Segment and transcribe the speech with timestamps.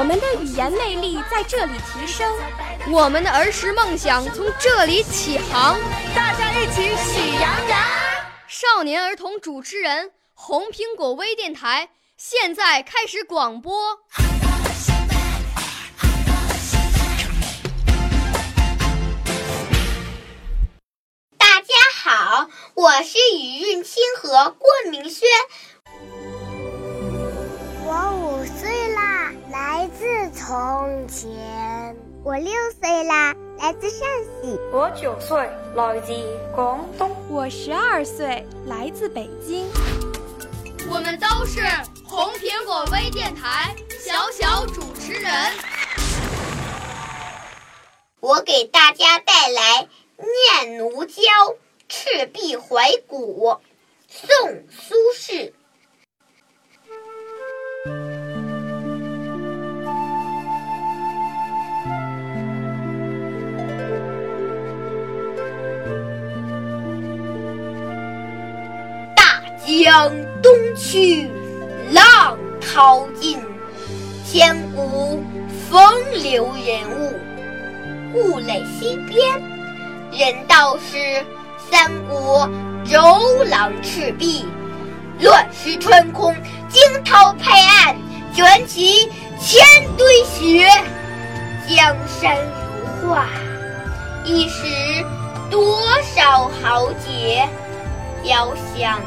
[0.00, 2.26] 我们的语言魅力在这里提升，
[2.90, 5.78] 我们的儿时梦想从这里起航。
[6.16, 7.78] 大家一起喜羊羊。
[8.48, 11.90] 少年儿童主持人，红苹果微电台。
[12.16, 13.98] 现在开始广播。
[21.36, 25.28] 大家好，我是雨润清河郭明轩。
[30.50, 31.94] 从前。
[32.24, 34.00] 我六岁啦，来自陕
[34.42, 34.58] 西。
[34.72, 36.12] 我九岁，来自
[36.52, 37.16] 广东。
[37.28, 39.70] 我十二岁，来自北京。
[40.90, 41.60] 我们都是
[42.04, 45.32] 红苹果微电台小小主持人。
[48.18, 49.88] 我给大家带来
[50.66, 51.22] 《念奴娇·
[51.88, 53.46] 赤壁怀古》，
[54.08, 54.28] 宋·
[54.68, 55.52] 苏轼。
[69.78, 70.10] 江。
[70.42, 71.30] 东去，
[71.92, 73.38] 浪淘尽，
[74.24, 75.22] 千古
[75.68, 75.78] 风
[76.14, 77.12] 流人物。
[78.10, 79.20] 故垒西边，
[80.10, 81.22] 人道是
[81.70, 82.48] 三国
[82.90, 84.46] 周郎赤壁。
[85.20, 86.34] 乱石穿空，
[86.70, 87.96] 惊涛拍岸，
[88.34, 89.62] 卷起千
[89.98, 90.66] 堆雪。
[91.68, 92.34] 江山
[92.80, 93.28] 如画，
[94.24, 94.64] 一时
[95.50, 95.78] 多
[96.14, 97.46] 少豪杰。
[98.24, 98.98] 遥想。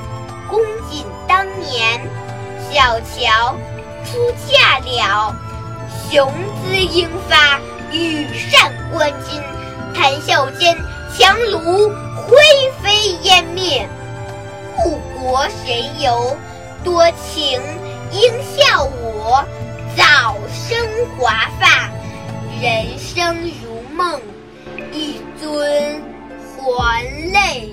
[0.54, 2.00] 公瑾当年，
[2.72, 3.56] 小乔
[4.06, 5.36] 出嫁了，
[6.12, 6.32] 雄
[6.62, 7.60] 姿英发，
[7.92, 9.42] 羽扇纶巾，
[9.96, 10.78] 谈笑间，
[11.18, 11.92] 樯橹
[12.28, 12.38] 灰
[12.84, 13.90] 飞烟灭。
[14.78, 16.38] 故国神游，
[16.84, 17.60] 多情
[18.12, 19.44] 应笑我，
[19.98, 20.78] 早生
[21.18, 21.90] 华发，
[22.62, 24.22] 人生如梦，
[24.92, 26.00] 一尊
[26.60, 27.73] 还酹